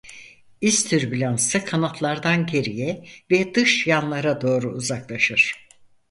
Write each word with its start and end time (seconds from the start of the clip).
İz 0.61 0.85
türbülansı 0.89 1.65
kanatlardan 1.65 2.45
geriye 2.45 3.03
ve 3.31 3.53
dış 3.55 3.87
yanlara 3.87 4.41
doğru 4.41 4.73
uzaklaşır. 4.73 5.67